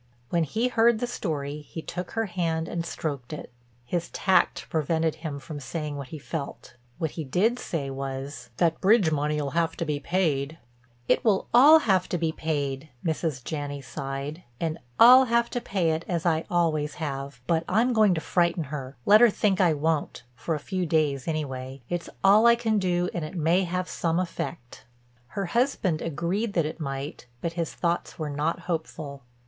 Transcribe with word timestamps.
When 0.29 0.45
he 0.45 0.67
heard 0.69 0.97
the 0.97 1.05
story, 1.05 1.61
he 1.61 1.83
took 1.83 2.13
her 2.17 2.25
hand 2.25 2.67
and 2.67 2.83
stroked 2.83 3.31
it. 3.33 3.51
His 3.85 4.09
tact 4.09 4.65
prevented 4.67 5.17
him 5.17 5.37
from 5.37 5.59
saying 5.59 5.95
what 5.95 6.07
he 6.07 6.17
felt; 6.17 6.73
what 6.97 7.11
he 7.11 7.23
did 7.23 7.59
say 7.59 7.91
was: 7.91 8.49
"That 8.57 8.81
bridge 8.81 9.11
money'll 9.11 9.51
have 9.51 9.77
to 9.77 9.85
be 9.85 9.99
paid." 9.99 10.57
"It 11.07 11.23
will 11.23 11.49
all 11.53 11.77
have 11.81 12.09
to 12.09 12.17
be 12.17 12.31
paid," 12.31 12.89
Mrs. 13.05 13.43
Janney 13.43 13.79
sighed, 13.79 14.41
"and 14.59 14.79
I'll 14.99 15.25
have 15.25 15.51
to 15.51 15.61
pay 15.61 15.91
it 15.91 16.03
as 16.07 16.25
I 16.25 16.45
always 16.49 16.95
have. 16.95 17.39
But 17.45 17.63
I'm 17.69 17.93
going 17.93 18.15
to 18.15 18.21
frighten 18.21 18.63
her—let 18.73 19.21
her 19.21 19.29
think 19.29 19.61
I 19.61 19.73
won't—for 19.75 20.55
a 20.55 20.59
few 20.59 20.87
days 20.87 21.27
anyway. 21.27 21.83
It's 21.89 22.09
all 22.23 22.47
I 22.47 22.55
can 22.55 22.79
do 22.79 23.07
and 23.13 23.23
it 23.23 23.35
may 23.35 23.65
have 23.65 23.87
some 23.87 24.19
effect." 24.19 24.83
Her 25.37 25.45
husband 25.45 26.01
agreed 26.01 26.53
that 26.53 26.65
it 26.65 26.79
might 26.79 27.27
but 27.39 27.53
his 27.53 27.75
thoughts 27.75 28.17
were 28.17 28.31
not 28.31 28.61
hopeful. 28.61 29.21